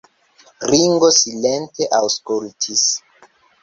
Ringo 0.71 1.11
silente 1.19 1.91
aŭskultis. 2.01 2.91